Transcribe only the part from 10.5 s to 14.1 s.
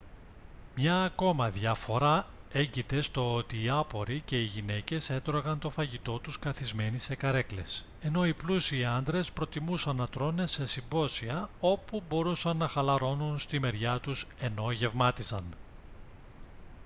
συμπόσια όπου μπορούσαν να χαλαρώνουν στη μεριά